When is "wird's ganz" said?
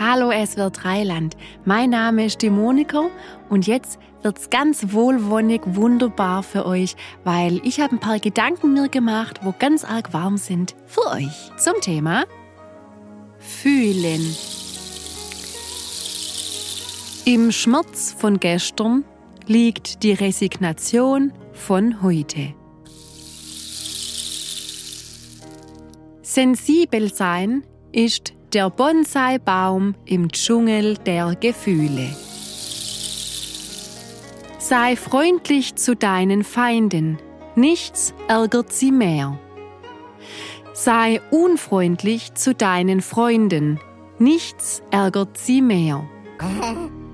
4.22-4.92